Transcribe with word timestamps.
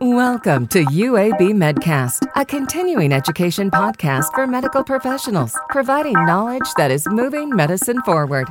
Welcome 0.00 0.68
to 0.68 0.84
UAB 0.84 1.54
Medcast, 1.54 2.24
a 2.36 2.44
continuing 2.44 3.12
education 3.12 3.68
podcast 3.68 4.32
for 4.32 4.46
medical 4.46 4.84
professionals, 4.84 5.58
providing 5.70 6.12
knowledge 6.12 6.72
that 6.76 6.92
is 6.92 7.08
moving 7.08 7.50
medicine 7.50 8.00
forward. 8.02 8.46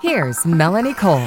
Here's 0.00 0.46
Melanie 0.46 0.94
Cole. 0.94 1.26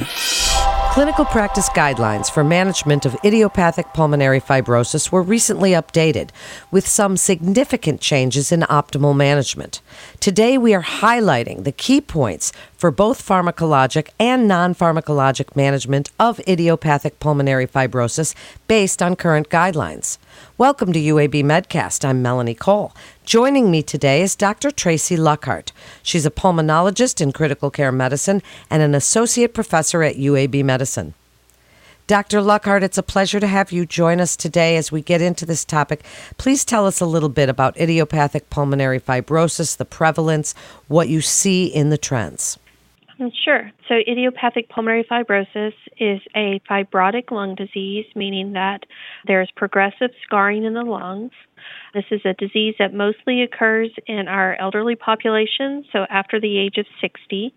Clinical 0.95 1.25
practice 1.25 1.67
guidelines 1.67 2.31
for 2.31 2.41
management 2.41 3.05
of 3.05 3.17
idiopathic 3.21 3.93
pulmonary 3.93 4.39
fibrosis 4.39 5.11
were 5.11 5.21
recently 5.21 5.71
updated 5.71 6.29
with 6.71 6.87
some 6.87 7.17
significant 7.17 7.99
changes 7.99 8.49
in 8.49 8.61
optimal 8.61 9.13
management. 9.13 9.81
Today, 10.21 10.57
we 10.57 10.73
are 10.73 10.81
highlighting 10.81 11.65
the 11.65 11.73
key 11.73 11.99
points 11.99 12.53
for 12.77 12.91
both 12.91 13.21
pharmacologic 13.21 14.07
and 14.21 14.47
non 14.47 14.73
pharmacologic 14.73 15.53
management 15.53 16.11
of 16.17 16.39
idiopathic 16.47 17.19
pulmonary 17.19 17.67
fibrosis 17.67 18.33
based 18.69 19.01
on 19.01 19.17
current 19.17 19.49
guidelines. 19.49 20.17
Welcome 20.57 20.93
to 20.93 20.99
UAB 20.99 21.43
Medcast. 21.43 22.05
I'm 22.05 22.21
Melanie 22.21 22.55
Cole. 22.55 22.93
Joining 23.25 23.71
me 23.71 23.81
today 23.81 24.21
is 24.21 24.35
Dr. 24.35 24.69
Tracy 24.69 25.17
Luckhardt. 25.17 25.71
She's 26.03 26.27
a 26.27 26.31
pulmonologist 26.31 27.19
in 27.19 27.31
critical 27.31 27.71
care 27.71 27.91
medicine 27.91 28.43
and 28.69 28.83
an 28.83 28.93
associate 28.93 29.51
professor 29.51 30.03
at 30.03 30.17
UAB 30.17 30.63
Medicine. 30.63 31.15
Dr. 32.05 32.39
Luckhardt, 32.39 32.83
it's 32.83 32.99
a 32.99 33.03
pleasure 33.03 33.39
to 33.39 33.47
have 33.47 33.71
you 33.71 33.87
join 33.87 34.21
us 34.21 34.35
today 34.35 34.77
as 34.77 34.91
we 34.91 35.01
get 35.01 35.23
into 35.23 35.43
this 35.43 35.65
topic. 35.65 36.03
Please 36.37 36.63
tell 36.63 36.85
us 36.85 37.01
a 37.01 37.07
little 37.07 37.29
bit 37.29 37.49
about 37.49 37.75
idiopathic 37.81 38.51
pulmonary 38.51 38.99
fibrosis, 38.99 39.75
the 39.75 39.85
prevalence, 39.85 40.53
what 40.87 41.09
you 41.09 41.19
see 41.19 41.65
in 41.65 41.89
the 41.89 41.97
trends. 41.97 42.59
Mm, 43.19 43.31
sure. 43.45 43.71
So, 43.87 43.95
idiopathic 43.95 44.69
pulmonary 44.69 45.05
fibrosis 45.09 45.73
is 45.99 46.19
a 46.35 46.59
fibrotic 46.69 47.31
lung 47.31 47.55
disease, 47.55 48.05
meaning 48.15 48.53
that 48.53 48.85
there's 49.25 49.49
progressive 49.55 50.11
scarring 50.23 50.65
in 50.65 50.73
the 50.73 50.83
lungs. 50.83 51.31
This 51.93 52.05
is 52.11 52.21
a 52.25 52.33
disease 52.33 52.75
that 52.79 52.93
mostly 52.93 53.41
occurs 53.41 53.91
in 54.07 54.27
our 54.27 54.55
elderly 54.55 54.95
population, 54.95 55.85
so 55.93 56.05
after 56.09 56.41
the 56.41 56.57
age 56.57 56.77
of 56.77 56.85
60. 56.99 57.53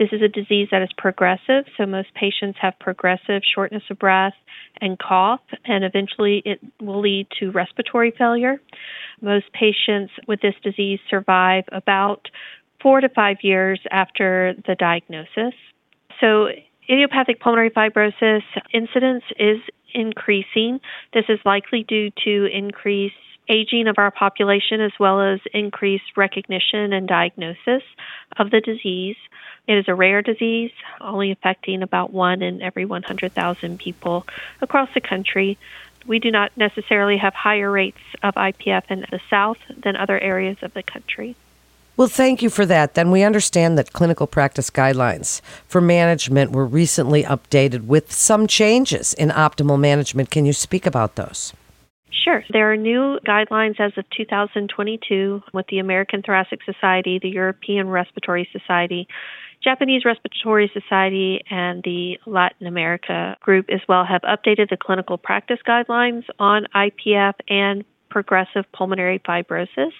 This 0.00 0.08
is 0.12 0.22
a 0.22 0.28
disease 0.28 0.68
that 0.72 0.80
is 0.80 0.88
progressive, 0.96 1.66
so 1.76 1.84
most 1.84 2.08
patients 2.14 2.58
have 2.62 2.72
progressive 2.80 3.42
shortness 3.54 3.82
of 3.90 3.98
breath 3.98 4.32
and 4.80 4.98
cough, 4.98 5.42
and 5.66 5.84
eventually 5.84 6.42
it 6.46 6.58
will 6.80 7.02
lead 7.02 7.26
to 7.38 7.50
respiratory 7.50 8.10
failure. 8.16 8.62
Most 9.20 9.52
patients 9.52 10.10
with 10.26 10.40
this 10.40 10.54
disease 10.64 11.00
survive 11.10 11.64
about 11.70 12.28
four 12.82 13.00
to 13.00 13.08
five 13.08 13.38
years 13.42 13.80
after 13.90 14.54
the 14.66 14.74
diagnosis. 14.74 15.54
So, 16.20 16.48
idiopathic 16.88 17.40
pulmonary 17.40 17.70
fibrosis 17.70 18.42
incidence 18.72 19.24
is 19.38 19.58
increasing. 19.94 20.80
This 21.12 21.24
is 21.28 21.38
likely 21.44 21.84
due 21.84 22.10
to 22.24 22.46
increased 22.46 23.14
aging 23.48 23.88
of 23.88 23.96
our 23.98 24.10
population 24.10 24.80
as 24.80 24.92
well 25.00 25.20
as 25.20 25.40
increased 25.52 26.16
recognition 26.16 26.92
and 26.92 27.08
diagnosis 27.08 27.82
of 28.38 28.50
the 28.50 28.60
disease. 28.60 29.16
It 29.66 29.74
is 29.74 29.86
a 29.88 29.94
rare 29.94 30.22
disease, 30.22 30.70
only 31.00 31.32
affecting 31.32 31.82
about 31.82 32.12
one 32.12 32.42
in 32.42 32.62
every 32.62 32.84
100,000 32.84 33.78
people 33.78 34.26
across 34.60 34.88
the 34.94 35.00
country. 35.00 35.58
We 36.06 36.18
do 36.18 36.30
not 36.30 36.56
necessarily 36.56 37.18
have 37.18 37.34
higher 37.34 37.70
rates 37.70 37.98
of 38.22 38.34
IPF 38.34 38.84
in 38.88 39.00
the 39.10 39.20
South 39.28 39.58
than 39.82 39.96
other 39.96 40.18
areas 40.18 40.58
of 40.62 40.72
the 40.74 40.82
country. 40.82 41.36
Well, 41.96 42.08
thank 42.08 42.40
you 42.40 42.48
for 42.48 42.64
that. 42.66 42.94
Then 42.94 43.10
we 43.10 43.22
understand 43.22 43.76
that 43.76 43.92
clinical 43.92 44.26
practice 44.26 44.70
guidelines 44.70 45.42
for 45.68 45.80
management 45.80 46.52
were 46.52 46.64
recently 46.64 47.24
updated 47.24 47.84
with 47.86 48.10
some 48.10 48.46
changes 48.46 49.12
in 49.14 49.28
optimal 49.28 49.78
management. 49.78 50.30
Can 50.30 50.46
you 50.46 50.52
speak 50.52 50.86
about 50.86 51.16
those? 51.16 51.52
Sure. 52.24 52.42
There 52.50 52.72
are 52.72 52.76
new 52.76 53.18
guidelines 53.26 53.80
as 53.80 53.92
of 53.96 54.04
2022 54.16 55.42
with 55.52 55.66
the 55.68 55.78
American 55.78 56.22
Thoracic 56.22 56.60
Society, 56.64 57.18
the 57.20 57.28
European 57.28 57.88
Respiratory 57.88 58.48
Society, 58.52 59.08
Japanese 59.62 60.04
Respiratory 60.04 60.70
Society, 60.72 61.42
and 61.50 61.82
the 61.82 62.18
Latin 62.26 62.66
America 62.66 63.36
group 63.40 63.66
as 63.70 63.80
well 63.88 64.04
have 64.04 64.22
updated 64.22 64.70
the 64.70 64.76
clinical 64.76 65.18
practice 65.18 65.58
guidelines 65.66 66.24
on 66.38 66.66
IPF 66.74 67.34
and 67.48 67.84
progressive 68.10 68.64
pulmonary 68.72 69.18
fibrosis. 69.18 69.92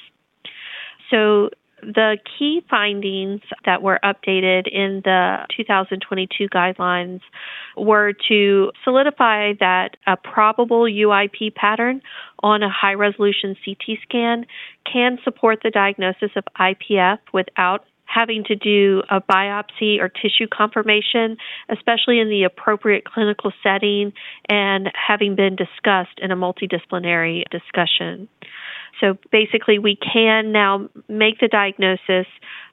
So 1.10 1.50
the 1.82 2.18
key 2.38 2.62
findings 2.68 3.40
that 3.64 3.82
were 3.82 3.98
updated 4.04 4.68
in 4.68 5.02
the 5.04 5.38
2022 5.56 6.48
guidelines 6.48 7.20
were 7.76 8.12
to 8.28 8.72
solidify 8.84 9.52
that 9.60 9.96
a 10.06 10.16
probable 10.16 10.82
UIP 10.82 11.54
pattern 11.54 12.02
on 12.42 12.62
a 12.62 12.70
high 12.70 12.94
resolution 12.94 13.56
CT 13.64 13.98
scan 14.02 14.46
can 14.90 15.18
support 15.24 15.60
the 15.62 15.70
diagnosis 15.70 16.30
of 16.36 16.44
IPF 16.58 17.18
without 17.32 17.84
having 18.04 18.42
to 18.44 18.56
do 18.56 19.02
a 19.08 19.20
biopsy 19.20 20.00
or 20.00 20.08
tissue 20.08 20.46
confirmation, 20.52 21.36
especially 21.68 22.18
in 22.18 22.28
the 22.28 22.42
appropriate 22.42 23.04
clinical 23.04 23.52
setting 23.62 24.12
and 24.48 24.90
having 24.94 25.36
been 25.36 25.54
discussed 25.54 26.18
in 26.18 26.32
a 26.32 26.36
multidisciplinary 26.36 27.44
discussion. 27.50 28.28
So 29.00 29.16
basically, 29.30 29.78
we 29.78 29.96
can 29.96 30.52
now 30.52 30.88
make 31.08 31.40
the 31.40 31.48
diagnosis 31.48 32.26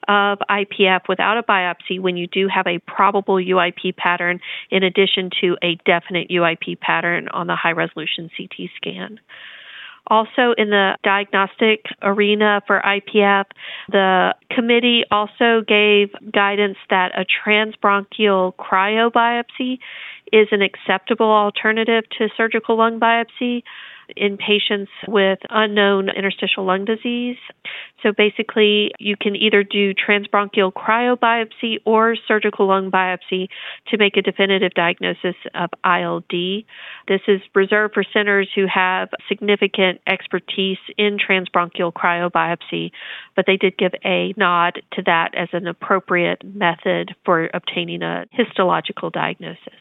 of 0.07 0.39
IPF 0.49 1.01
without 1.09 1.37
a 1.37 1.43
biopsy 1.43 1.99
when 1.99 2.17
you 2.17 2.27
do 2.27 2.47
have 2.47 2.65
a 2.65 2.79
probable 2.79 3.35
UIP 3.35 3.95
pattern, 3.95 4.39
in 4.71 4.83
addition 4.83 5.29
to 5.41 5.57
a 5.61 5.75
definite 5.85 6.29
UIP 6.29 6.79
pattern 6.79 7.27
on 7.29 7.47
the 7.47 7.55
high 7.55 7.71
resolution 7.71 8.29
CT 8.35 8.69
scan. 8.77 9.19
Also, 10.09 10.53
in 10.57 10.69
the 10.69 10.97
diagnostic 11.03 11.85
arena 12.01 12.61
for 12.65 12.81
IPF, 12.85 13.45
the 13.91 14.33
committee 14.49 15.03
also 15.11 15.61
gave 15.67 16.09
guidance 16.31 16.77
that 16.89 17.11
a 17.13 17.25
transbronchial 17.25 18.55
cryobiopsy 18.55 19.79
is 20.31 20.47
an 20.51 20.61
acceptable 20.61 21.29
alternative 21.29 22.05
to 22.17 22.29
surgical 22.37 22.77
lung 22.77 22.99
biopsy 23.01 23.63
in 24.15 24.37
patients 24.37 24.91
with 25.07 25.39
unknown 25.49 26.09
interstitial 26.09 26.65
lung 26.65 26.85
disease. 26.85 27.37
So 28.03 28.11
basically, 28.15 28.91
you 28.99 29.15
can 29.19 29.35
either 29.35 29.63
do 29.63 29.93
transbronchial 29.93 30.71
cryobiopsy 30.71 31.79
or 31.85 32.15
surgical 32.27 32.67
lung 32.67 32.91
biopsy 32.91 33.47
to 33.87 33.97
make 33.97 34.17
a 34.17 34.21
definitive 34.21 34.73
diagnosis 34.73 35.35
of 35.55 35.69
ILD. 35.83 36.31
This 37.07 37.21
is 37.27 37.41
reserved 37.55 37.93
for 37.93 38.03
centers 38.13 38.49
who 38.53 38.65
have 38.71 39.09
significant 39.27 40.01
expertise 40.07 40.77
in 40.97 41.17
transbronchial 41.17 41.91
cryobiopsy, 41.91 42.91
but 43.35 43.45
they 43.47 43.57
did 43.57 43.77
give 43.77 43.93
a 44.05 44.33
nod 44.37 44.81
to 44.93 45.01
that 45.03 45.33
as 45.35 45.49
an 45.53 45.67
appropriate 45.67 46.43
method 46.43 47.15
for 47.25 47.49
obtaining 47.53 48.03
a 48.03 48.25
histological 48.31 49.09
diagnosis. 49.09 49.73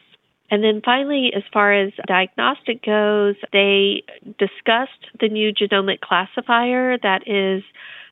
And 0.49 0.63
then 0.63 0.81
finally, 0.83 1.31
as 1.35 1.43
far 1.51 1.73
as 1.73 1.91
diagnostic 2.07 2.83
goes, 2.85 3.35
they 3.51 4.03
discussed 4.39 5.11
the 5.19 5.27
new 5.27 5.51
genomic 5.53 5.99
classifier 5.99 6.97
that 6.97 7.27
is 7.27 7.63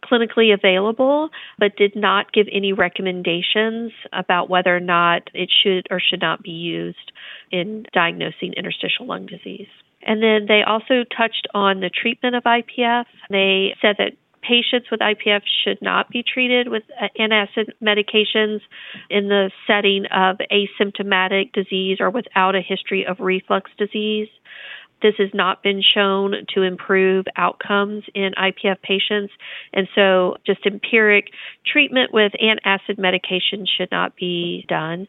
clinically 0.04 0.54
available, 0.54 1.30
but 1.58 1.76
did 1.78 1.96
not 1.96 2.32
give 2.34 2.48
any 2.52 2.74
recommendations 2.74 3.92
about 4.14 4.50
whether 4.50 4.76
or 4.76 4.82
not 4.82 5.30
it 5.34 5.50
should 5.64 5.88
or 5.90 6.00
should 6.00 6.22
not 6.22 6.44
be 6.44 6.52
used 6.52 7.12
in 7.52 7.86
diagnosing 7.94 8.54
interstitial 8.54 9.08
lung 9.08 9.26
disease. 9.26 9.68
And 10.06 10.22
then 10.22 10.46
they 10.48 10.62
also 10.62 11.04
touched 11.18 11.48
on 11.54 11.80
the 11.80 11.90
treatment 11.90 12.36
of 12.36 12.44
IPF. 12.44 13.06
They 13.30 13.76
said 13.82 13.96
that 13.98 14.12
patients 14.48 14.90
with 14.92 15.00
IPF 15.00 15.42
should 15.64 15.82
not 15.82 16.10
be 16.10 16.24
treated 16.24 16.70
with 16.70 16.84
uh, 17.02 17.08
antacid 17.20 17.70
medications 17.82 18.62
in 19.10 19.30
the 19.30 19.52
setting 19.68 20.06
of 20.08 20.38
asymptomatic 20.52 21.52
disease 21.54 21.98
or 22.00 22.10
without 22.10 22.56
a 22.56 22.62
history 22.62 23.06
of 23.06 23.20
reflux 23.20 23.72
disease. 23.78 24.28
This 25.02 25.16
has 25.18 25.30
not 25.34 25.62
been 25.62 25.82
shown 25.82 26.34
to 26.54 26.62
improve 26.62 27.26
outcomes 27.36 28.06
in 28.16 28.32
IPF 28.38 28.82
patients, 28.82 29.34
and 29.74 29.88
so 29.94 30.38
just 30.46 30.66
empiric 30.66 31.32
treatment 31.66 32.14
with 32.14 32.32
antacid 32.42 32.98
medication 32.98 33.66
should 33.66 33.92
not 33.92 34.16
be 34.16 34.66
done. 34.68 35.08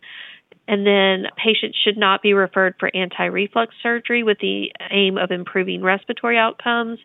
And 0.68 0.84
then 0.84 1.30
patients 1.36 1.78
should 1.82 1.96
not 1.96 2.22
be 2.22 2.34
referred 2.34 2.74
for 2.78 2.90
anti 2.94 3.26
reflux 3.26 3.74
surgery 3.82 4.24
with 4.24 4.38
the 4.40 4.72
aim 4.90 5.16
of 5.16 5.30
improving 5.30 5.82
respiratory 5.82 6.36
outcomes. 6.36 6.98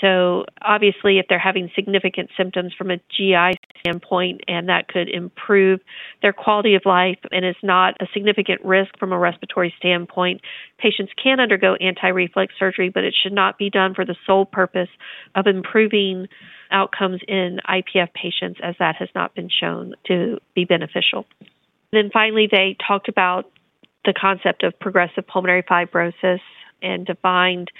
So, 0.00 0.46
obviously, 0.62 1.18
if 1.18 1.26
they're 1.28 1.38
having 1.38 1.70
significant 1.74 2.30
symptoms 2.36 2.72
from 2.76 2.90
a 2.90 2.96
GI 3.16 3.58
standpoint 3.80 4.40
and 4.48 4.68
that 4.68 4.88
could 4.88 5.08
improve 5.10 5.80
their 6.22 6.32
quality 6.32 6.74
of 6.74 6.82
life 6.86 7.18
and 7.30 7.44
is 7.44 7.56
not 7.62 7.96
a 8.00 8.06
significant 8.14 8.64
risk 8.64 8.98
from 8.98 9.12
a 9.12 9.18
respiratory 9.18 9.74
standpoint, 9.76 10.40
patients 10.78 11.12
can 11.22 11.38
undergo 11.38 11.74
anti 11.74 12.08
reflux 12.08 12.54
surgery, 12.58 12.88
but 12.88 13.04
it 13.04 13.14
should 13.22 13.32
not 13.32 13.58
be 13.58 13.68
done 13.68 13.94
for 13.94 14.04
the 14.06 14.16
sole 14.26 14.46
purpose 14.46 14.88
of 15.34 15.46
improving 15.46 16.28
outcomes 16.70 17.20
in 17.28 17.58
IPF 17.68 18.12
patients, 18.14 18.60
as 18.62 18.74
that 18.78 18.96
has 18.96 19.08
not 19.14 19.34
been 19.34 19.50
shown 19.50 19.94
to 20.06 20.38
be 20.54 20.64
beneficial. 20.64 21.26
Then 21.92 22.10
finally, 22.12 22.48
they 22.50 22.76
talked 22.86 23.08
about 23.08 23.50
the 24.04 24.14
concept 24.18 24.62
of 24.62 24.78
progressive 24.78 25.26
pulmonary 25.26 25.62
fibrosis 25.62 26.40
and 26.82 27.04
defined 27.04 27.70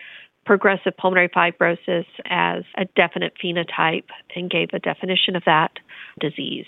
progressive 0.45 0.97
pulmonary 0.97 1.29
fibrosis 1.29 2.07
as 2.25 2.65
a 2.77 2.85
definite 2.97 3.35
phenotype 3.43 4.05
and 4.35 4.51
gave 4.51 4.71
a 4.73 4.79
definition 4.79 5.37
of 5.37 5.45
that 5.47 5.73
disease. 6.19 6.67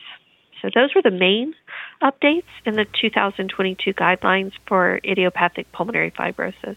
So, 0.61 0.69
those 0.73 0.95
were 0.95 1.03
the 1.03 1.11
main 1.11 1.55
updates 2.03 2.45
in 2.65 2.75
the 2.75 2.87
2022 3.01 3.95
guidelines 3.95 4.53
for 4.69 5.01
idiopathic 5.05 5.73
pulmonary 5.73 6.13
fibrosis. 6.13 6.77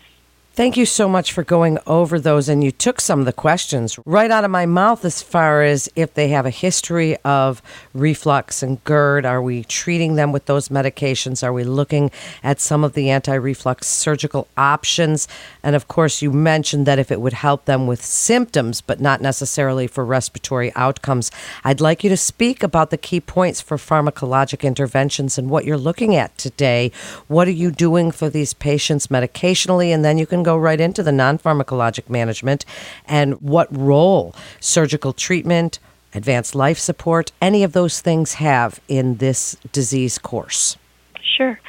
Thank 0.55 0.77
you 0.77 0.85
so 0.85 1.09
much 1.09 1.33
for 1.33 1.43
going 1.43 1.79
over 1.85 2.17
those. 2.17 2.47
And 2.47 2.63
you 2.63 2.71
took 2.71 3.01
some 3.01 3.19
of 3.19 3.25
the 3.25 3.33
questions 3.33 3.99
right 4.05 4.31
out 4.31 4.45
of 4.45 4.51
my 4.51 4.65
mouth 4.65 5.03
as 5.03 5.21
far 5.21 5.63
as 5.63 5.89
if 5.97 6.13
they 6.13 6.29
have 6.29 6.45
a 6.45 6.49
history 6.49 7.17
of 7.25 7.61
reflux 7.93 8.63
and 8.63 8.81
GERD. 8.85 9.25
Are 9.25 9.41
we 9.41 9.65
treating 9.65 10.15
them 10.15 10.31
with 10.31 10.45
those 10.45 10.69
medications? 10.69 11.43
Are 11.43 11.51
we 11.51 11.65
looking 11.65 12.09
at 12.41 12.61
some 12.61 12.85
of 12.85 12.93
the 12.93 13.09
anti 13.09 13.33
reflux 13.33 13.87
surgical 13.87 14.47
options? 14.55 15.27
And 15.61 15.75
of 15.75 15.89
course, 15.89 16.21
you 16.21 16.31
mentioned 16.31 16.85
that 16.85 16.99
if 16.99 17.11
it 17.11 17.19
would 17.19 17.33
help 17.33 17.65
them 17.65 17.85
with 17.85 18.01
symptoms, 18.01 18.79
but 18.79 19.01
not 19.01 19.19
necessarily 19.19 19.87
for 19.87 20.05
respiratory 20.05 20.71
outcomes. 20.73 21.31
I'd 21.65 21.81
like 21.81 22.01
you 22.01 22.09
to 22.11 22.15
speak 22.15 22.63
about 22.63 22.91
the 22.91 22.97
key 22.97 23.19
points 23.19 23.59
for 23.59 23.75
pharmacologic 23.75 24.61
interventions 24.61 25.37
and 25.37 25.49
what 25.49 25.65
you're 25.65 25.75
looking 25.75 26.15
at 26.15 26.37
today. 26.37 26.93
What 27.27 27.49
are 27.49 27.51
you 27.51 27.71
doing 27.71 28.09
for 28.09 28.29
these 28.29 28.53
patients 28.53 29.07
medicationally? 29.07 29.89
And 29.89 30.05
then 30.05 30.17
you 30.17 30.25
can 30.25 30.44
go 30.45 30.56
right 30.57 30.80
into 30.80 31.03
the 31.03 31.12
non 31.12 31.38
pharmacologic 31.38 32.09
management 32.09 32.65
and 33.06 33.33
what 33.42 33.68
role 33.75 34.33
surgical 34.59 35.12
treatment, 35.12 35.80
advanced 36.13 36.56
life 36.56 36.80
support, 36.80 37.31
any 37.42 37.63
of 37.63 37.74
those 37.74 38.00
things 38.00 38.36
have 38.36 38.80
in 38.88 39.18
this 39.18 39.57
disease 39.71 40.18
course. 40.18 40.77
Sure. 41.21 41.59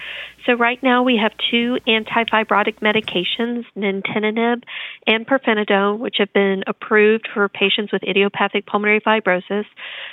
So 0.46 0.52
right 0.52 0.80
now 0.80 1.02
we 1.02 1.18
have 1.20 1.32
two 1.50 1.78
antifibrotic 1.88 2.78
medications, 2.78 3.64
nintedanib 3.76 4.62
and 5.04 5.26
pirfenidone, 5.26 5.98
which 5.98 6.16
have 6.18 6.32
been 6.32 6.62
approved 6.68 7.28
for 7.34 7.48
patients 7.48 7.92
with 7.92 8.04
idiopathic 8.04 8.64
pulmonary 8.64 9.00
fibrosis. 9.00 9.64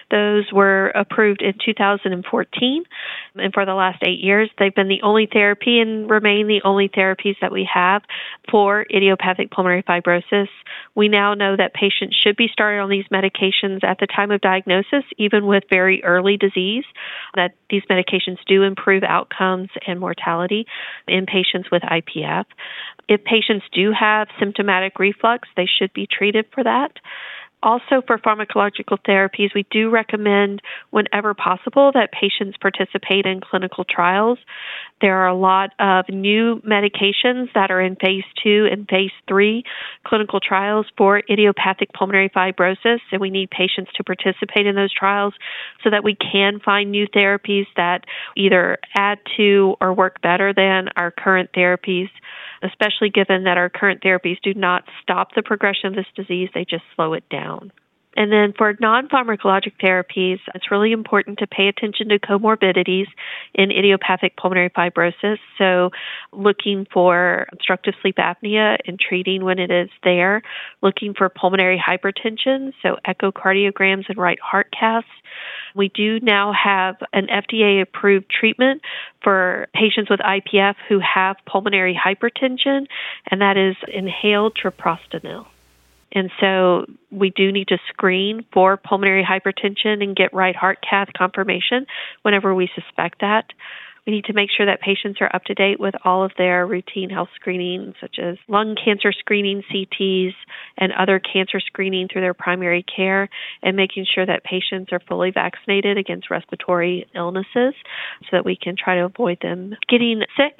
Those 0.10 0.52
were 0.52 0.88
approved 0.96 1.44
in 1.44 1.54
2014, 1.64 2.84
and 3.36 3.54
for 3.54 3.66
the 3.66 3.76
last 3.76 4.02
eight 4.04 4.20
years, 4.20 4.50
they've 4.58 4.74
been 4.74 4.88
the 4.88 5.04
only 5.04 5.28
therapy 5.32 5.80
and 5.80 6.10
remain 6.10 6.48
the 6.48 6.62
only 6.64 6.90
therapies 6.90 7.36
that 7.42 7.52
we 7.52 7.70
have 7.72 8.02
for 8.50 8.88
idiopathic 8.90 9.52
pulmonary 9.52 9.84
fibrosis. 9.84 10.48
We 10.96 11.10
now 11.10 11.36
know 11.36 11.56
that 11.56 11.76
patients 11.76 12.16
should 12.16 12.38
be 12.38 12.48
started 12.52 12.80
on 12.80 12.90
these 12.90 13.06
medications 13.12 13.84
at 13.84 14.00
the 14.00 14.08
time 14.08 14.32
of 14.32 14.42
diagnosis, 14.42 15.04
even 15.18 15.46
with 15.46 15.64
very 15.70 16.04
early 16.04 16.38
disease, 16.38 16.86
that 17.36 17.54
these 17.70 17.84
medications 17.90 18.38
do 18.48 18.64
improve 18.64 19.04
outcomes 19.04 19.70
and 19.86 20.00
mortality 20.00 20.23
mortality 20.24 20.66
in 21.08 21.26
patients 21.26 21.70
with 21.72 21.82
IPF. 21.84 22.46
If 23.08 23.24
patients 23.24 23.66
do 23.74 23.92
have 23.98 24.28
symptomatic 24.40 25.00
reflux, 25.00 25.48
they 25.56 25.68
should 25.68 25.94
be 25.94 26.08
treated 26.08 26.46
for 26.54 26.64
that. 26.64 26.94
Also, 27.64 28.02
for 28.06 28.18
pharmacological 28.18 28.98
therapies, 29.08 29.56
we 29.56 29.66
do 29.72 29.90
recommend, 29.90 30.62
whenever 30.90 31.34
possible, 31.34 31.92
that 31.94 32.12
patients 32.12 32.58
participate 32.60 33.26
in 33.26 33.40
clinical 33.40 33.86
trials. 33.86 34.38
There 35.00 35.18
are 35.20 35.28
a 35.28 35.36
lot 35.36 35.70
of 35.80 36.06
new 36.10 36.62
medications 36.68 37.54
that 37.56 37.72
are 37.72 37.80
in 37.80 37.96
phase 37.96 38.26
two 38.44 38.68
and 38.70 38.86
phase 38.90 39.12
three 39.30 39.64
clinical 40.06 40.42
trials 40.42 40.88
for 40.98 41.24
idiopathic 41.30 41.94
pulmonary 41.94 42.30
fibrosis, 42.30 43.00
and 43.14 43.22
we 43.22 43.30
need 43.30 43.50
patients 43.50 43.92
to 43.96 44.04
participate 44.04 44.68
in 44.68 44.76
those 44.76 44.94
trials 44.94 45.34
so 45.86 45.90
that 45.90 46.04
we 46.04 46.16
can 46.16 46.60
find 46.60 46.92
new 46.92 47.08
therapies 47.08 47.66
that 47.78 48.04
either 48.36 48.78
add 48.98 49.20
to 49.38 49.76
or 49.80 49.94
work 49.94 50.22
better 50.22 50.54
than 50.54 50.90
our 50.98 51.12
current 51.12 51.50
therapies 51.54 52.10
especially 52.64 53.10
given 53.10 53.44
that 53.44 53.58
our 53.58 53.70
current 53.70 54.02
therapies 54.02 54.42
do 54.42 54.54
not 54.54 54.84
stop 55.02 55.36
the 55.36 55.44
progression 55.44 55.88
of 55.88 55.96
this 55.96 56.06
disease, 56.16 56.50
they 56.54 56.66
just 56.66 56.84
slow 56.96 57.14
it 57.14 57.28
down. 57.30 57.72
And 58.16 58.32
then 58.32 58.54
for 58.58 58.76
non 58.80 59.08
pharmacologic 59.08 59.74
therapies, 59.82 60.40
it's 60.54 60.70
really 60.70 60.92
important 60.92 61.40
to 61.40 61.48
pay 61.48 61.68
attention 61.68 62.10
to 62.10 62.20
comorbidities 62.20 63.08
in 63.54 63.72
idiopathic 63.72 64.38
pulmonary 64.38 64.70
fibrosis. 64.70 65.40
So, 65.58 65.90
looking 66.32 66.86
for 66.94 67.48
obstructive 67.52 67.96
sleep 68.02 68.18
apnea 68.18 68.78
and 68.86 69.00
treating 69.00 69.44
when 69.44 69.60
it 69.60 69.72
is 69.72 69.90
there, 70.04 70.42
looking 70.82 71.14
for 71.14 71.28
pulmonary 71.30 71.82
hypertension, 71.84 72.74
so 72.82 72.98
echocardiograms 73.08 74.10
and 74.10 74.18
right 74.18 74.40
heart 74.40 74.74
caths. 74.80 75.04
We 75.76 75.90
do 75.90 76.20
now 76.20 76.54
have 76.54 76.98
an 77.14 77.28
FDA 77.28 77.82
approved 77.82 78.30
treatment 78.30 78.82
for 79.24 79.68
patients 79.74 80.10
with 80.10 80.20
IPF 80.20 80.76
who 80.88 81.00
have 81.00 81.38
pulmonary 81.48 82.00
hypertension, 82.00 82.86
and 83.32 83.42
that 83.42 83.58
is 83.58 83.76
inhaled 83.92 84.56
treprostinil. 84.56 85.48
And 86.14 86.30
so 86.40 86.86
we 87.12 87.32
do 87.32 87.52
need 87.52 87.70
to 87.70 87.78
screen 87.90 88.46
for 88.54 88.78
pulmonary 88.78 89.24
hypertension 89.24 90.04
and 90.04 90.16
get 90.16 90.34
right 90.34 90.56
heart 90.56 90.80
cath 90.88 91.10
confirmation 91.18 91.86
whenever 92.22 92.54
we 92.54 92.70
suspect 92.76 93.22
that. 93.22 93.46
We 94.06 94.12
need 94.12 94.26
to 94.26 94.34
make 94.34 94.50
sure 94.56 94.66
that 94.66 94.82
patients 94.82 95.20
are 95.22 95.34
up 95.34 95.46
to 95.46 95.54
date 95.54 95.80
with 95.80 95.96
all 96.04 96.26
of 96.26 96.34
their 96.38 96.68
routine 96.68 97.10
health 97.10 97.30
screening, 97.36 97.94
such 98.02 98.18
as 98.22 98.36
lung 98.50 98.76
cancer 98.76 99.14
screening, 99.14 99.64
CTs, 99.72 100.34
and 100.78 100.92
other 100.92 101.20
cancer 101.20 101.62
screening 101.62 102.10
through 102.12 102.22
their 102.22 102.34
primary 102.34 102.84
care, 102.84 103.30
and 103.62 103.78
making 103.78 104.06
sure 104.14 104.26
that 104.26 104.44
patients 104.44 104.92
are 104.92 105.00
fully 105.08 105.32
vaccinated 105.32 105.98
against 105.98 106.30
respiratory 106.30 107.08
illnesses 107.16 107.74
so 108.24 108.28
that 108.34 108.44
we 108.44 108.58
can 108.62 108.76
try 108.76 108.96
to 108.96 109.06
avoid 109.06 109.38
them 109.42 109.74
getting 109.88 110.22
sick 110.36 110.60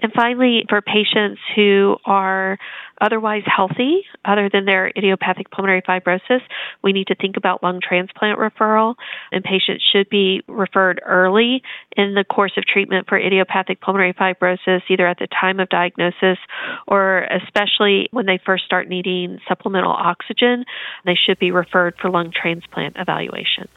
and 0.00 0.12
finally, 0.12 0.64
for 0.68 0.80
patients 0.80 1.40
who 1.56 1.96
are 2.04 2.58
otherwise 3.00 3.42
healthy, 3.46 4.04
other 4.24 4.48
than 4.52 4.64
their 4.64 4.88
idiopathic 4.96 5.50
pulmonary 5.50 5.82
fibrosis, 5.82 6.40
we 6.82 6.92
need 6.92 7.08
to 7.08 7.14
think 7.14 7.36
about 7.36 7.62
lung 7.62 7.80
transplant 7.80 8.38
referral. 8.38 8.94
And 9.32 9.42
patients 9.42 9.84
should 9.92 10.08
be 10.08 10.42
referred 10.46 11.00
early 11.04 11.62
in 11.96 12.14
the 12.14 12.24
course 12.24 12.52
of 12.56 12.64
treatment 12.64 13.08
for 13.08 13.18
idiopathic 13.18 13.80
pulmonary 13.80 14.14
fibrosis, 14.14 14.82
either 14.88 15.06
at 15.06 15.18
the 15.18 15.28
time 15.28 15.58
of 15.60 15.68
diagnosis 15.68 16.38
or 16.86 17.24
especially 17.24 18.08
when 18.12 18.26
they 18.26 18.38
first 18.44 18.64
start 18.64 18.88
needing 18.88 19.38
supplemental 19.48 19.92
oxygen. 19.92 20.64
They 21.04 21.16
should 21.16 21.38
be 21.38 21.50
referred 21.50 21.94
for 22.00 22.10
lung 22.10 22.32
transplant 22.32 22.96
evaluation. 22.98 23.68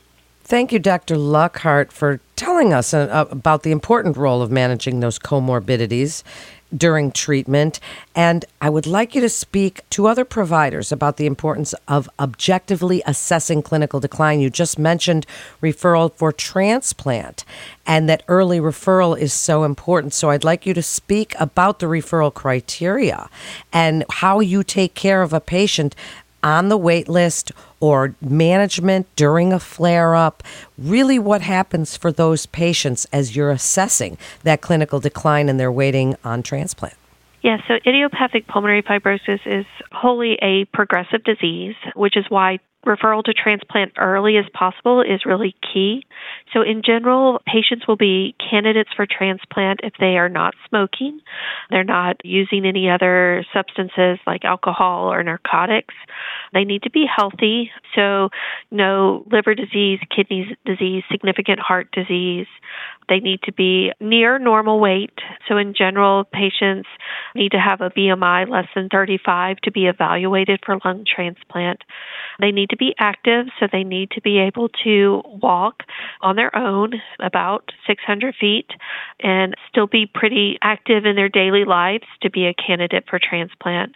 Thank 0.43 0.71
you, 0.71 0.79
Dr. 0.79 1.15
Luckhardt, 1.15 1.91
for 1.91 2.19
telling 2.41 2.73
us 2.73 2.91
uh, 2.91 3.07
uh, 3.11 3.25
about 3.29 3.61
the 3.61 3.69
important 3.69 4.17
role 4.17 4.41
of 4.41 4.49
managing 4.49 4.99
those 4.99 5.19
comorbidities 5.19 6.23
during 6.75 7.11
treatment. 7.11 7.79
And 8.15 8.45
I 8.59 8.67
would 8.67 8.87
like 8.87 9.13
you 9.13 9.21
to 9.21 9.29
speak 9.29 9.87
to 9.91 10.07
other 10.07 10.25
providers 10.25 10.91
about 10.91 11.17
the 11.17 11.27
importance 11.27 11.75
of 11.87 12.09
objectively 12.17 13.03
assessing 13.05 13.61
clinical 13.61 13.99
decline. 13.99 14.39
You 14.39 14.49
just 14.49 14.79
mentioned 14.79 15.27
referral 15.61 16.11
for 16.15 16.31
transplant 16.31 17.45
and 17.85 18.09
that 18.09 18.23
early 18.27 18.59
referral 18.59 19.15
is 19.15 19.33
so 19.33 19.63
important. 19.63 20.13
So 20.13 20.31
I'd 20.31 20.43
like 20.43 20.65
you 20.65 20.73
to 20.73 20.81
speak 20.81 21.35
about 21.39 21.77
the 21.77 21.85
referral 21.85 22.33
criteria 22.33 23.29
and 23.71 24.03
how 24.09 24.39
you 24.39 24.63
take 24.63 24.95
care 24.95 25.21
of 25.21 25.33
a 25.33 25.41
patient 25.41 25.95
on 26.43 26.69
the 26.69 26.77
wait 26.77 27.07
list 27.07 27.51
or 27.79 28.15
management 28.21 29.07
during 29.15 29.53
a 29.53 29.59
flare 29.59 30.15
up, 30.15 30.43
really 30.77 31.19
what 31.19 31.41
happens 31.41 31.97
for 31.97 32.11
those 32.11 32.45
patients 32.47 33.05
as 33.11 33.35
you're 33.35 33.51
assessing 33.51 34.17
that 34.43 34.61
clinical 34.61 34.99
decline 34.99 35.49
and 35.49 35.59
they're 35.59 35.71
waiting 35.71 36.15
on 36.23 36.43
transplant. 36.43 36.95
Yeah, 37.41 37.57
so 37.67 37.75
idiopathic 37.85 38.47
pulmonary 38.47 38.83
fibrosis 38.83 39.39
is 39.45 39.65
wholly 39.91 40.37
a 40.41 40.65
progressive 40.65 41.23
disease, 41.23 41.75
which 41.95 42.15
is 42.15 42.25
why 42.29 42.59
referral 42.85 43.23
to 43.23 43.33
transplant 43.33 43.93
early 43.97 44.37
as 44.37 44.45
possible 44.53 45.01
is 45.01 45.25
really 45.25 45.55
key. 45.61 46.05
So, 46.53 46.61
in 46.61 46.81
general, 46.83 47.41
patients 47.45 47.87
will 47.87 47.95
be 47.95 48.35
candidates 48.49 48.89
for 48.95 49.05
transplant 49.05 49.81
if 49.83 49.93
they 49.99 50.17
are 50.17 50.29
not 50.29 50.53
smoking, 50.67 51.21
they're 51.69 51.83
not 51.83 52.17
using 52.23 52.65
any 52.65 52.89
other 52.89 53.45
substances 53.53 54.19
like 54.25 54.43
alcohol 54.45 55.11
or 55.11 55.23
narcotics. 55.23 55.93
They 56.53 56.65
need 56.65 56.83
to 56.83 56.89
be 56.89 57.05
healthy, 57.05 57.71
so 57.95 58.29
no 58.71 59.25
liver 59.31 59.55
disease, 59.55 59.99
kidney 60.13 60.57
disease, 60.65 61.03
significant 61.09 61.59
heart 61.59 61.89
disease. 61.91 62.47
They 63.07 63.19
need 63.19 63.41
to 63.43 63.53
be 63.53 63.91
near 63.99 64.39
normal 64.39 64.79
weight. 64.79 65.13
So, 65.47 65.57
in 65.57 65.73
general, 65.73 66.25
patients 66.25 66.87
need 67.35 67.51
to 67.51 67.59
have 67.59 67.81
a 67.81 67.89
BMI 67.89 68.49
less 68.49 68.67
than 68.75 68.89
35 68.89 69.57
to 69.63 69.71
be 69.71 69.87
evaluated 69.87 70.61
for 70.65 70.77
lung 70.83 71.05
transplant. 71.05 71.81
They 72.39 72.51
need 72.51 72.69
to 72.69 72.77
be 72.77 72.95
active, 72.99 73.47
so 73.59 73.67
they 73.71 73.83
need 73.83 74.11
to 74.11 74.21
be 74.21 74.39
able 74.39 74.69
to 74.83 75.21
walk 75.25 75.83
on 76.21 76.35
their 76.35 76.55
own 76.55 76.93
about 77.19 77.71
600 77.87 78.35
feet 78.39 78.69
and 79.19 79.55
still 79.69 79.87
be 79.87 80.05
pretty 80.05 80.57
active 80.61 81.05
in 81.05 81.15
their 81.15 81.29
daily 81.29 81.65
lives 81.65 82.05
to 82.21 82.29
be 82.29 82.45
a 82.45 82.53
candidate 82.53 83.05
for 83.09 83.19
transplant. 83.19 83.95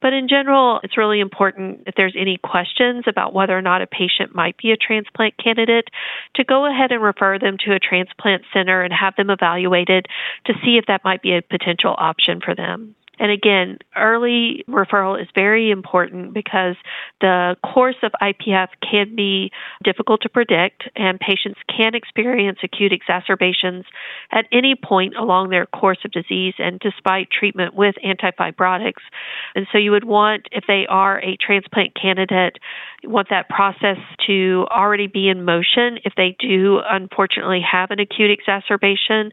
But 0.00 0.12
in 0.12 0.28
general, 0.28 0.80
it's 0.82 0.96
really 0.96 1.20
important 1.20 1.82
if 1.86 1.95
there's 1.96 2.14
any 2.16 2.38
questions 2.38 3.04
about 3.06 3.32
whether 3.32 3.56
or 3.56 3.62
not 3.62 3.82
a 3.82 3.86
patient 3.86 4.34
might 4.34 4.56
be 4.56 4.70
a 4.70 4.76
transplant 4.76 5.36
candidate 5.38 5.88
to 6.34 6.44
go 6.44 6.66
ahead 6.66 6.92
and 6.92 7.02
refer 7.02 7.38
them 7.38 7.56
to 7.64 7.74
a 7.74 7.78
transplant 7.78 8.42
center 8.52 8.82
and 8.82 8.92
have 8.92 9.16
them 9.16 9.30
evaluated 9.30 10.06
to 10.44 10.54
see 10.64 10.76
if 10.76 10.86
that 10.86 11.04
might 11.04 11.22
be 11.22 11.34
a 11.34 11.42
potential 11.42 11.94
option 11.98 12.40
for 12.40 12.54
them. 12.54 12.94
And 13.18 13.30
again, 13.30 13.78
early 13.96 14.64
referral 14.68 15.20
is 15.20 15.28
very 15.34 15.70
important 15.70 16.34
because 16.34 16.76
the 17.20 17.56
course 17.64 17.96
of 18.02 18.12
IPF 18.22 18.68
can 18.82 19.14
be 19.16 19.50
difficult 19.84 20.22
to 20.22 20.28
predict, 20.28 20.88
and 20.96 21.18
patients 21.18 21.60
can 21.74 21.94
experience 21.94 22.58
acute 22.62 22.92
exacerbations 22.92 23.84
at 24.32 24.46
any 24.52 24.74
point 24.74 25.14
along 25.16 25.50
their 25.50 25.66
course 25.66 25.98
of 26.04 26.10
disease 26.10 26.54
and 26.58 26.78
despite 26.80 27.28
treatment 27.30 27.74
with 27.74 27.94
antifibrotics. 28.04 29.02
And 29.54 29.66
so 29.72 29.78
you 29.78 29.90
would 29.92 30.04
want, 30.04 30.46
if 30.52 30.64
they 30.66 30.86
are 30.88 31.18
a 31.20 31.36
transplant 31.36 31.94
candidate, 32.00 32.58
you 33.02 33.10
want 33.10 33.28
that 33.30 33.48
process 33.48 33.98
to 34.26 34.66
already 34.70 35.06
be 35.06 35.28
in 35.28 35.44
motion 35.44 35.98
if 36.04 36.14
they 36.16 36.36
do 36.38 36.80
unfortunately 36.88 37.60
have 37.60 37.90
an 37.90 38.00
acute 38.00 38.30
exacerbation 38.30 39.32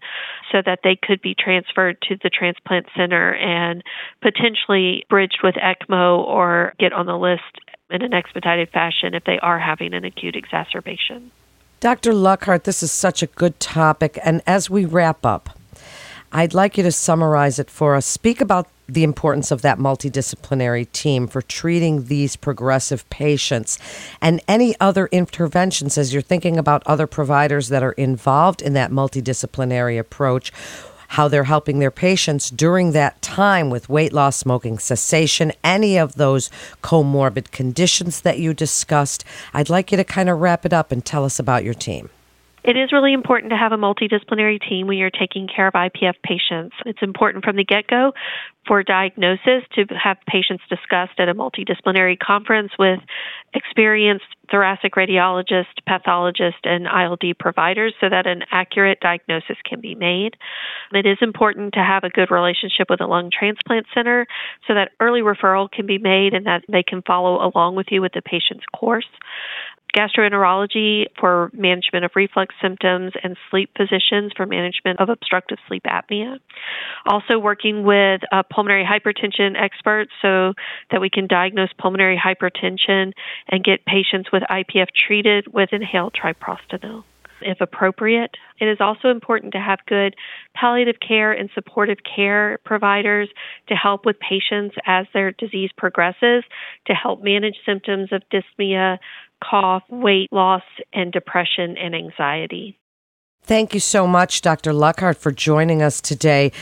so 0.51 0.61
that 0.65 0.79
they 0.83 0.95
could 1.01 1.21
be 1.21 1.35
transferred 1.37 1.97
to 2.01 2.15
the 2.23 2.29
transplant 2.29 2.85
center 2.95 3.33
and 3.35 3.72
potentially 4.21 5.05
bridged 5.09 5.39
with 5.43 5.55
ECMO 5.55 6.19
or 6.19 6.73
get 6.79 6.93
on 6.93 7.05
the 7.05 7.17
list 7.17 7.41
in 7.89 8.01
an 8.01 8.13
expedited 8.13 8.69
fashion 8.69 9.13
if 9.13 9.23
they 9.23 9.39
are 9.39 9.59
having 9.59 9.93
an 9.93 10.03
acute 10.03 10.35
exacerbation. 10.35 11.31
Dr. 11.79 12.13
Luckhardt, 12.13 12.63
this 12.63 12.81
is 12.81 12.91
such 12.91 13.21
a 13.21 13.27
good 13.27 13.59
topic. 13.59 14.17
And 14.23 14.41
as 14.47 14.69
we 14.69 14.85
wrap 14.85 15.25
up, 15.25 15.57
I'd 16.31 16.53
like 16.53 16.77
you 16.77 16.83
to 16.83 16.91
summarize 16.91 17.59
it 17.59 17.69
for 17.69 17.95
us. 17.95 18.05
Speak 18.05 18.41
about 18.41 18.67
the 18.87 19.03
importance 19.03 19.51
of 19.51 19.61
that 19.61 19.77
multidisciplinary 19.77 20.91
team 20.91 21.27
for 21.27 21.41
treating 21.41 22.05
these 22.05 22.35
progressive 22.35 23.07
patients 23.09 23.77
and 24.21 24.41
any 24.47 24.75
other 24.79 25.07
interventions 25.11 25.97
as 25.97 26.11
you're 26.11 26.21
thinking 26.21 26.57
about 26.57 26.83
other 26.85 27.07
providers 27.07 27.69
that 27.69 27.83
are 27.83 27.93
involved 27.93 28.61
in 28.61 28.73
that 28.73 28.91
multidisciplinary 28.91 29.99
approach 29.99 30.51
how 31.13 31.27
they're 31.27 31.43
helping 31.43 31.77
their 31.77 31.91
patients 31.91 32.49
during 32.49 32.91
that 32.91 33.21
time 33.21 33.69
with 33.69 33.87
weight 33.87 34.11
loss, 34.11 34.35
smoking 34.35 34.79
cessation, 34.79 35.51
any 35.63 35.95
of 35.95 36.15
those 36.15 36.49
comorbid 36.81 37.51
conditions 37.51 38.21
that 38.21 38.39
you 38.39 38.51
discussed. 38.51 39.23
I'd 39.53 39.69
like 39.69 39.91
you 39.91 39.97
to 39.97 40.03
kind 40.03 40.27
of 40.27 40.39
wrap 40.39 40.65
it 40.65 40.73
up 40.73 40.91
and 40.91 41.05
tell 41.05 41.23
us 41.23 41.37
about 41.37 41.63
your 41.63 41.75
team. 41.75 42.09
It 42.63 42.77
is 42.77 42.91
really 42.91 43.13
important 43.13 43.51
to 43.51 43.57
have 43.57 43.73
a 43.73 43.77
multidisciplinary 43.77 44.57
team 44.67 44.87
when 44.87 44.97
you're 44.97 45.11
taking 45.11 45.47
care 45.53 45.67
of 45.67 45.73
IPF 45.73 46.15
patients. 46.23 46.75
It's 46.85 47.01
important 47.01 47.43
from 47.43 47.57
the 47.57 47.65
get 47.65 47.87
go 47.87 48.13
for 48.65 48.81
diagnosis 48.81 49.63
to 49.73 49.85
have 50.01 50.17
patients 50.27 50.63
discussed 50.69 51.19
at 51.19 51.27
a 51.27 51.35
multidisciplinary 51.35 52.17
conference 52.17 52.71
with 52.79 52.99
experienced 53.53 54.25
thoracic 54.53 54.93
radiologist, 54.93 55.81
pathologist, 55.87 56.59
and 56.63 56.85
ILD 56.85 57.39
providers 57.39 57.95
so 57.99 58.07
that 58.07 58.27
an 58.27 58.43
accurate 58.51 58.99
diagnosis 58.99 59.57
can 59.67 59.81
be 59.81 59.95
made. 59.95 60.35
It 60.93 61.07
is 61.07 61.17
important 61.21 61.73
to 61.73 61.79
have 61.79 62.03
a 62.03 62.09
good 62.09 62.29
relationship 62.29 62.87
with 62.87 63.01
a 63.01 63.07
lung 63.07 63.31
transplant 63.31 63.87
center 63.95 64.27
so 64.67 64.75
that 64.75 64.91
early 64.99 65.21
referral 65.21 65.71
can 65.71 65.87
be 65.87 65.97
made 65.97 66.35
and 66.35 66.45
that 66.45 66.61
they 66.71 66.83
can 66.83 67.01
follow 67.01 67.49
along 67.49 67.75
with 67.75 67.87
you 67.89 67.99
with 67.99 68.13
the 68.13 68.21
patient's 68.21 68.65
course 68.75 69.07
gastroenterology 69.95 71.05
for 71.19 71.51
management 71.53 72.03
of 72.03 72.11
reflux 72.15 72.53
symptoms, 72.61 73.13
and 73.23 73.37
sleep 73.49 73.69
physicians 73.77 74.31
for 74.35 74.45
management 74.45 74.99
of 74.99 75.09
obstructive 75.09 75.57
sleep 75.67 75.83
apnea. 75.83 76.39
Also, 77.05 77.37
working 77.37 77.83
with 77.83 78.21
uh, 78.31 78.43
pulmonary 78.51 78.85
hypertension 78.85 79.55
experts 79.59 80.11
so 80.21 80.53
that 80.91 80.99
we 80.99 81.09
can 81.09 81.27
diagnose 81.27 81.69
pulmonary 81.77 82.19
hypertension 82.19 83.13
and 83.49 83.63
get 83.63 83.85
patients 83.85 84.29
with 84.33 84.42
IPF 84.49 84.87
treated 84.95 85.53
with 85.53 85.69
inhaled 85.71 86.13
treprostinil 86.13 87.03
if 87.45 87.61
appropriate. 87.61 88.31
It 88.59 88.65
is 88.65 88.77
also 88.79 89.09
important 89.09 89.53
to 89.53 89.59
have 89.59 89.79
good 89.85 90.15
palliative 90.55 90.95
care 91.05 91.31
and 91.31 91.49
supportive 91.53 91.99
care 92.03 92.59
providers 92.63 93.29
to 93.67 93.75
help 93.75 94.05
with 94.05 94.17
patients 94.19 94.75
as 94.85 95.05
their 95.13 95.31
disease 95.31 95.71
progresses, 95.77 96.43
to 96.87 96.93
help 96.93 97.23
manage 97.23 97.55
symptoms 97.65 98.09
of 98.11 98.23
dyspnea, 98.31 98.97
cough, 99.43 99.83
weight 99.89 100.31
loss, 100.31 100.63
and 100.93 101.11
depression 101.11 101.77
and 101.77 101.93
anxiety. 101.95 102.79
Thank 103.45 103.73
you 103.73 103.81
so 103.81 104.07
much, 104.07 104.41
Dr. 104.41 104.71
Luckhardt, 104.71 105.17
for 105.17 105.31
joining 105.31 105.81
us 105.81 105.99
today. 105.99 106.53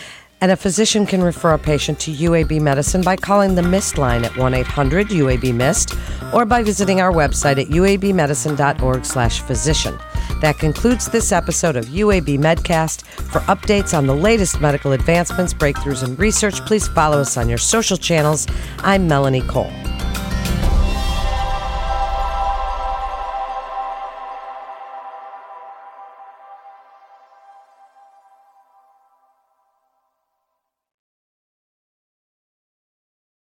And 0.41 0.51
a 0.51 0.57
physician 0.57 1.05
can 1.05 1.21
refer 1.21 1.53
a 1.53 1.59
patient 1.59 1.99
to 1.99 2.11
UAB 2.11 2.59
Medicine 2.59 3.03
by 3.03 3.15
calling 3.15 3.53
the 3.53 3.61
MIST 3.61 3.99
line 3.99 4.25
at 4.25 4.31
1-800 4.31 5.05
UAB 5.05 5.53
MIST 5.53 5.95
or 6.33 6.45
by 6.45 6.63
visiting 6.63 6.99
our 6.99 7.11
website 7.11 7.61
at 7.61 7.67
uabmedicine.org 7.67 9.05
slash 9.05 9.41
physician. 9.41 9.97
That 10.41 10.57
concludes 10.57 11.07
this 11.09 11.31
episode 11.31 11.75
of 11.75 11.85
UAB 11.85 12.39
Medcast. 12.39 13.03
For 13.03 13.39
updates 13.41 13.95
on 13.95 14.07
the 14.07 14.15
latest 14.15 14.59
medical 14.59 14.93
advancements, 14.93 15.53
breakthroughs, 15.53 16.03
and 16.03 16.17
research, 16.17 16.65
please 16.65 16.87
follow 16.87 17.21
us 17.21 17.37
on 17.37 17.47
your 17.47 17.59
social 17.59 17.97
channels. 17.97 18.47
I'm 18.79 19.07
Melanie 19.07 19.41
Cole. 19.41 19.71